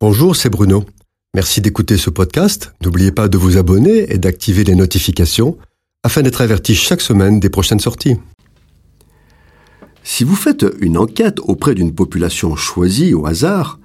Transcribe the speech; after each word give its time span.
Bonjour, 0.00 0.36
c'est 0.36 0.48
Bruno. 0.48 0.84
Merci 1.34 1.60
d'écouter 1.60 1.96
ce 1.96 2.08
podcast. 2.08 2.72
N'oubliez 2.84 3.10
pas 3.10 3.26
de 3.26 3.36
vous 3.36 3.56
abonner 3.56 4.12
et 4.12 4.18
d'activer 4.18 4.62
les 4.62 4.76
notifications 4.76 5.58
afin 6.04 6.22
d'être 6.22 6.40
averti 6.40 6.76
chaque 6.76 7.00
semaine 7.00 7.40
des 7.40 7.50
prochaines 7.50 7.80
sorties. 7.80 8.14
Si 10.04 10.22
vous 10.22 10.36
faites 10.36 10.64
une 10.78 10.96
enquête 10.96 11.40
auprès 11.40 11.74
d'une 11.74 11.96
population 11.96 12.54
choisie 12.54 13.12
au 13.12 13.26
hasard, 13.26 13.80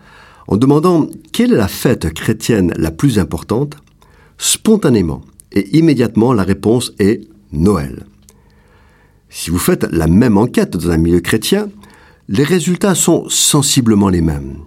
en 0.47 0.55
demandant 0.55 1.09
quelle 1.31 1.51
est 1.51 1.57
la 1.57 1.67
fête 1.67 2.13
chrétienne 2.13 2.75
la 2.77 2.91
plus 2.91 3.17
importante, 3.17 3.77
spontanément 4.37 5.21
et 5.51 5.75
immédiatement 5.75 6.31
la 6.31 6.43
réponse 6.43 6.93
est 6.99 7.21
Noël. 7.51 8.05
Si 9.29 9.49
vous 9.49 9.57
faites 9.57 9.87
la 9.91 10.05
même 10.05 10.37
enquête 10.37 10.77
dans 10.77 10.91
un 10.91 10.97
milieu 10.97 11.21
chrétien, 11.21 11.69
les 12.27 12.43
résultats 12.43 12.93
sont 12.93 13.27
sensiblement 13.29 14.09
les 14.09 14.21
mêmes. 14.21 14.57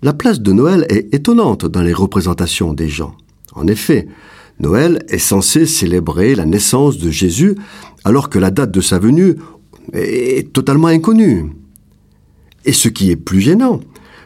La 0.00 0.12
place 0.12 0.40
de 0.40 0.52
Noël 0.52 0.86
est 0.90 1.12
étonnante 1.12 1.66
dans 1.66 1.82
les 1.82 1.92
représentations 1.92 2.72
des 2.72 2.88
gens. 2.88 3.16
En 3.54 3.66
effet, 3.66 4.06
Noël 4.60 5.04
est 5.08 5.18
censé 5.18 5.66
célébrer 5.66 6.36
la 6.36 6.46
naissance 6.46 6.98
de 6.98 7.10
Jésus 7.10 7.56
alors 8.04 8.30
que 8.30 8.38
la 8.38 8.52
date 8.52 8.70
de 8.70 8.80
sa 8.80 9.00
venue 9.00 9.34
est 9.92 10.52
totalement 10.52 10.86
inconnue. 10.86 11.50
Et 12.64 12.72
ce 12.72 12.88
qui 12.88 13.10
est 13.10 13.16
plus 13.16 13.40
gênant, 13.40 13.80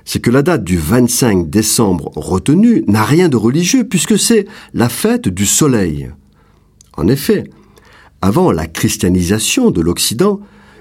c'est 0.04 0.20
que 0.20 0.30
la 0.30 0.42
date 0.42 0.62
du 0.62 0.76
25 0.76 1.48
décembre 1.48 2.10
retenue 2.16 2.84
n'a 2.86 3.04
rien 3.04 3.30
de 3.30 3.36
religieux 3.36 3.84
puisque 3.84 4.18
c'est 4.18 4.46
la 4.74 4.90
fête 4.90 5.28
du 5.28 5.46
soleil. 5.46 6.10
En 6.98 7.08
effet, 7.08 7.44
avant 8.20 8.52
la 8.52 8.66
christianisation 8.66 9.70
de 9.70 9.80
l'Occident, 9.80 10.40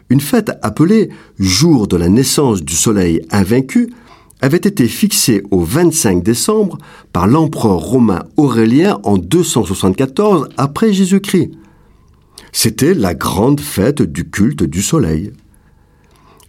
une 0.10 0.20
fête 0.20 0.52
appelée 0.62 1.10
Jour 1.40 1.88
de 1.88 1.96
la 1.96 2.10
naissance 2.10 2.62
du 2.62 2.76
soleil 2.76 3.22
invaincu 3.32 3.90
avait 4.42 4.58
été 4.58 4.88
fixée 4.88 5.44
au 5.52 5.62
25 5.62 6.24
décembre 6.24 6.78
par 7.14 7.28
l'empereur 7.28 7.78
romain 7.78 8.24
Aurélien 8.38 9.00
en 9.04 9.18
274 9.18 10.50
après 10.58 10.92
Jésus-Christ. 10.92 11.52
C'était 12.52 12.94
la 12.94 13.14
grande 13.14 13.62
fête 13.62 14.02
du 14.02 14.30
culte 14.30 14.64
du 14.64 14.82
soleil. 14.82 15.32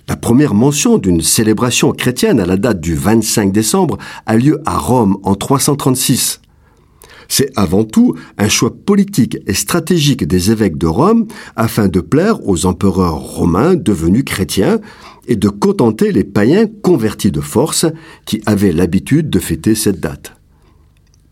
La 0.08 0.16
première 0.16 0.54
mention 0.54 0.98
d'une 0.98 1.20
célébration 1.20 1.92
chrétienne 1.92 2.40
à 2.40 2.46
la 2.46 2.56
date 2.56 2.80
du 2.80 2.94
25 2.94 3.52
décembre 3.52 3.98
a 4.26 4.36
lieu 4.36 4.60
à 4.66 4.76
Rome 4.76 5.18
en 5.22 5.36
336. 5.36 6.40
C'est 7.28 7.50
avant 7.56 7.84
tout 7.84 8.14
un 8.36 8.48
choix 8.48 8.74
politique 8.74 9.38
et 9.46 9.54
stratégique 9.54 10.26
des 10.26 10.50
évêques 10.50 10.76
de 10.76 10.86
Rome 10.86 11.28
afin 11.56 11.88
de 11.88 12.00
plaire 12.00 12.46
aux 12.46 12.66
empereurs 12.66 13.20
romains 13.20 13.74
devenus 13.74 14.24
chrétiens 14.24 14.80
et 15.26 15.36
de 15.36 15.48
contenter 15.48 16.12
les 16.12 16.24
païens 16.24 16.66
convertis 16.66 17.30
de 17.30 17.40
force 17.40 17.86
qui 18.24 18.42
avaient 18.46 18.72
l'habitude 18.72 19.30
de 19.30 19.38
fêter 19.38 19.74
cette 19.74 20.00
date. 20.00 20.34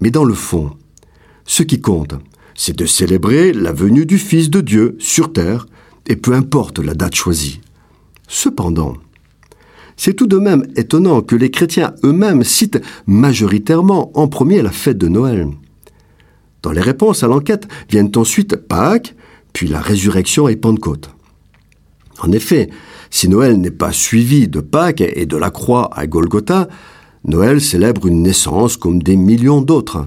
Mais 0.00 0.10
dans 0.10 0.24
le 0.24 0.34
fond, 0.34 0.70
ce 1.44 1.62
qui 1.62 1.80
compte, 1.80 2.14
c'est 2.54 2.76
de 2.76 2.86
célébrer 2.86 3.52
la 3.52 3.72
venue 3.72 4.06
du 4.06 4.18
Fils 4.18 4.50
de 4.50 4.60
Dieu 4.60 4.96
sur 4.98 5.32
terre, 5.32 5.66
et 6.06 6.16
peu 6.16 6.32
importe 6.34 6.78
la 6.78 6.94
date 6.94 7.14
choisie. 7.14 7.60
Cependant, 8.28 8.94
c'est 9.96 10.14
tout 10.14 10.26
de 10.26 10.38
même 10.38 10.66
étonnant 10.76 11.20
que 11.20 11.36
les 11.36 11.50
chrétiens 11.50 11.94
eux-mêmes 12.04 12.44
citent 12.44 12.80
majoritairement 13.06 14.10
en 14.14 14.28
premier 14.28 14.62
la 14.62 14.70
fête 14.70 14.98
de 14.98 15.08
Noël. 15.08 15.48
Dans 16.62 16.72
les 16.72 16.80
réponses 16.80 17.22
à 17.22 17.28
l'enquête 17.28 17.68
viennent 17.90 18.12
ensuite 18.16 18.56
Pâques, 18.56 19.14
puis 19.52 19.66
la 19.66 19.80
résurrection 19.80 20.48
et 20.48 20.56
Pentecôte. 20.56 21.10
En 22.20 22.32
effet, 22.32 22.70
si 23.10 23.28
Noël 23.28 23.58
n'est 23.60 23.70
pas 23.70 23.92
suivi 23.92 24.48
de 24.48 24.60
Pâques 24.60 25.00
et 25.00 25.26
de 25.26 25.36
la 25.36 25.50
croix 25.50 25.90
à 25.92 26.06
Golgotha, 26.06 26.68
Noël 27.24 27.60
célèbre 27.60 28.06
une 28.06 28.22
naissance 28.22 28.76
comme 28.76 29.02
des 29.02 29.16
millions 29.16 29.62
d'autres. 29.62 30.06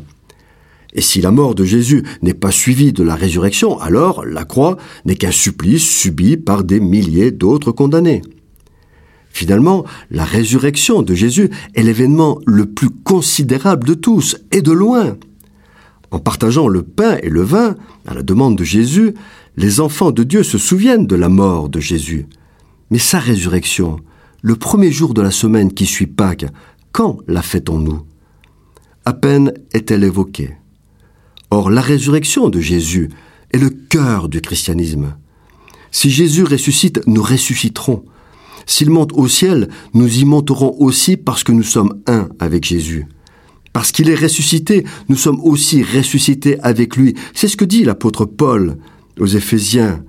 Et 0.93 1.01
si 1.01 1.21
la 1.21 1.31
mort 1.31 1.55
de 1.55 1.63
Jésus 1.63 2.03
n'est 2.21 2.35
pas 2.35 2.51
suivie 2.51 2.93
de 2.93 3.03
la 3.03 3.15
résurrection, 3.15 3.79
alors 3.79 4.25
la 4.25 4.45
croix 4.45 4.77
n'est 5.05 5.15
qu'un 5.15 5.31
supplice 5.31 5.87
subi 5.87 6.37
par 6.37 6.63
des 6.63 6.79
milliers 6.79 7.31
d'autres 7.31 7.71
condamnés. 7.71 8.21
Finalement, 9.31 9.83
la 10.11 10.23
résurrection 10.23 11.01
de 11.01 11.15
Jésus 11.15 11.49
est 11.73 11.81
l'événement 11.81 12.37
le 12.45 12.67
plus 12.67 12.91
considérable 12.91 13.87
de 13.87 13.95
tous, 13.95 14.37
et 14.51 14.61
de 14.61 14.71
loin. 14.71 15.17
En 16.13 16.19
partageant 16.19 16.67
le 16.67 16.83
pain 16.83 17.17
et 17.23 17.29
le 17.29 17.41
vin, 17.41 17.75
à 18.05 18.13
la 18.13 18.21
demande 18.21 18.55
de 18.55 18.63
Jésus, 18.63 19.15
les 19.57 19.79
enfants 19.79 20.11
de 20.11 20.21
Dieu 20.21 20.43
se 20.43 20.59
souviennent 20.59 21.07
de 21.07 21.15
la 21.15 21.27
mort 21.27 21.69
de 21.69 21.79
Jésus. 21.79 22.27
Mais 22.91 22.99
sa 22.99 23.17
résurrection, 23.17 23.99
le 24.43 24.55
premier 24.55 24.91
jour 24.91 25.15
de 25.15 25.23
la 25.23 25.31
semaine 25.31 25.73
qui 25.73 25.87
suit 25.87 26.05
Pâques, 26.05 26.45
quand 26.91 27.17
la 27.27 27.41
fêtons-nous 27.41 28.03
À 29.05 29.13
peine 29.13 29.53
est-elle 29.73 30.03
évoquée. 30.03 30.51
Or, 31.49 31.71
la 31.71 31.81
résurrection 31.81 32.49
de 32.49 32.59
Jésus 32.59 33.09
est 33.51 33.57
le 33.57 33.71
cœur 33.71 34.29
du 34.29 34.39
christianisme. 34.39 35.15
Si 35.89 36.11
Jésus 36.11 36.43
ressuscite, 36.43 37.01
nous 37.07 37.23
ressusciterons. 37.23 38.05
S'il 38.67 38.91
monte 38.91 39.13
au 39.13 39.27
ciel, 39.27 39.67
nous 39.95 40.19
y 40.19 40.25
monterons 40.25 40.75
aussi 40.77 41.17
parce 41.17 41.43
que 41.43 41.51
nous 41.51 41.63
sommes 41.63 42.03
un 42.05 42.29
avec 42.37 42.65
Jésus. 42.65 43.07
Parce 43.73 43.91
qu'il 43.91 44.09
est 44.09 44.15
ressuscité, 44.15 44.85
nous 45.09 45.15
sommes 45.15 45.41
aussi 45.41 45.83
ressuscités 45.83 46.59
avec 46.61 46.95
lui. 46.95 47.15
C'est 47.33 47.47
ce 47.47 47.57
que 47.57 47.65
dit 47.65 47.83
l'apôtre 47.83 48.25
Paul 48.25 48.77
aux 49.19 49.25
Éphésiens. 49.25 50.03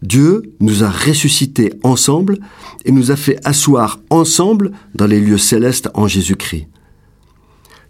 Dieu 0.00 0.54
nous 0.60 0.84
a 0.84 0.88
ressuscités 0.88 1.72
ensemble 1.82 2.38
et 2.84 2.92
nous 2.92 3.10
a 3.10 3.16
fait 3.16 3.40
asseoir 3.44 3.98
ensemble 4.10 4.70
dans 4.94 5.06
les 5.06 5.20
lieux 5.20 5.38
célestes 5.38 5.90
en 5.94 6.06
Jésus-Christ. 6.06 6.68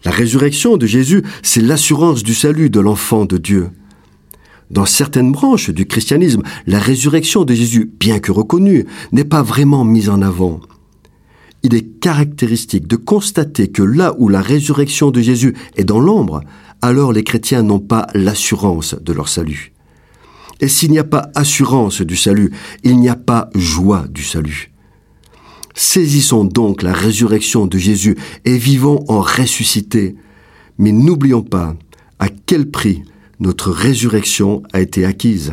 La 0.05 0.11
résurrection 0.11 0.79
de 0.79 0.87
Jésus, 0.87 1.23
c'est 1.43 1.61
l'assurance 1.61 2.23
du 2.23 2.35
salut 2.35 2.71
de 2.71 2.81
l'enfant 2.81 3.27
de 3.27 3.37
Dieu. 3.37 3.69
Dans 4.71 4.87
certaines 4.87 5.33
branches 5.33 5.71
du 5.71 5.87
christianisme, 5.87 6.43
la 6.67 6.79
résurrection 6.79 7.45
de 7.45 7.53
Jésus, 7.53 7.91
bien 7.99 8.21
que 8.21 8.33
reconnue, 8.33 8.87
n'est 9.13 9.25
pas 9.25 9.43
vraiment 9.43 9.85
mise 9.85 10.09
en 10.09 10.23
avant 10.23 10.61
il 11.63 11.75
est 11.75 12.01
caractéristique 12.01 12.87
de 12.87 12.97
constater 12.97 13.69
que 13.69 13.83
là 13.83 14.15
où 14.19 14.29
la 14.29 14.41
résurrection 14.41 15.11
de 15.11 15.21
Jésus 15.21 15.57
est 15.77 15.85
dans 15.85 16.01
l'ombre, 16.01 16.43
alors 16.83 17.13
les 17.13 17.25
chrétiens 17.25 17.63
n'ont 17.63 17.81
pas 17.81 18.07
l'assurance 18.15 18.95
de 19.01 19.13
leur 19.13 19.29
salut. 19.29 19.73
Et 20.61 20.69
s'il 20.69 20.91
n'y 20.91 20.99
a 20.99 21.05
pas 21.05 21.31
assurance 21.35 22.01
du 22.03 22.17
salut, 22.17 22.53
il 22.83 22.99
n'y 22.99 23.09
a 23.09 23.17
pas 23.17 23.51
joie 23.55 24.07
du 24.09 24.25
salut. 24.25 24.73
Saisissons 25.75 26.45
donc 26.45 26.83
la 26.83 26.93
résurrection 26.93 27.67
de 27.67 27.79
Jésus 27.79 28.17
et 28.45 28.59
vivons 28.59 29.05
en 29.09 29.21
ressuscité. 29.21 30.17
Mais 30.77 30.91
n'oublions 30.91 31.43
pas 31.43 31.77
à 32.19 32.29
quel 32.29 32.69
prix 32.71 33.03
notre 33.39 33.71
résurrection 33.71 34.63
a 34.73 34.81
été 34.81 35.05
acquise. 35.05 35.53